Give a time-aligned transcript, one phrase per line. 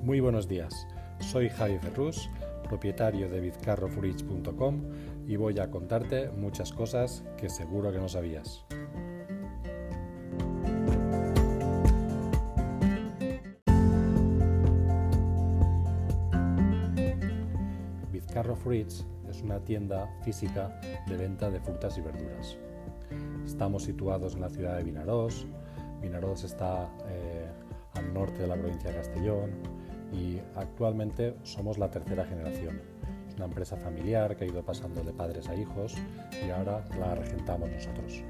[0.00, 0.88] Muy buenos días,
[1.20, 2.28] soy Javi Ferrus,
[2.68, 4.82] propietario de bizcarrofruits.com
[5.28, 8.64] y voy a contarte muchas cosas que seguro que no sabías.
[18.10, 22.56] Bizcarro Fruits es una tienda física de venta de frutas y verduras.
[23.46, 25.46] Estamos situados en la ciudad de Vinarós.
[26.02, 27.37] Vinarós está eh,
[27.98, 29.50] al norte de la provincia de Castellón
[30.12, 32.80] y actualmente somos la tercera generación.
[33.28, 35.94] Es una empresa familiar que ha ido pasando de padres a hijos
[36.44, 38.22] y ahora la regentamos nosotros.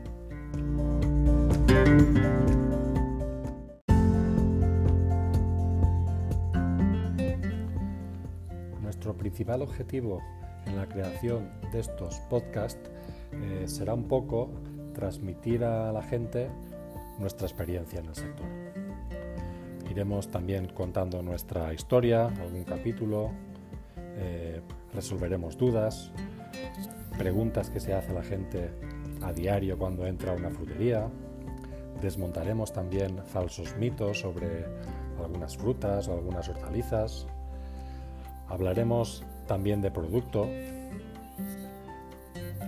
[8.83, 10.21] Nuestro principal objetivo
[10.67, 12.91] en la creación de estos podcasts
[13.33, 14.51] eh, será un poco
[14.95, 16.51] transmitir a la gente
[17.19, 18.68] nuestra experiencia en el sector.
[19.91, 23.31] Iremos también contando nuestra historia, algún capítulo,
[24.17, 24.61] eh,
[24.93, 26.11] resolveremos dudas,
[27.17, 28.71] preguntas que se hace la gente
[29.23, 31.09] a diario cuando entra a una frutería,
[32.03, 34.67] desmontaremos también falsos mitos sobre
[35.23, 37.27] algunas frutas o algunas hortalizas,
[38.49, 40.47] hablaremos también de producto.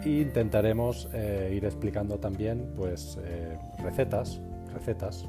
[0.03, 4.41] E intentaremos eh, ir explicando también pues eh, recetas,
[4.73, 5.27] recetas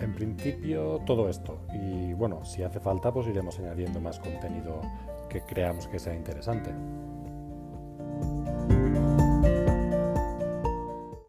[0.00, 4.80] en principio todo esto y bueno, si hace falta pues iremos añadiendo más contenido
[5.28, 6.70] que creamos que sea interesante.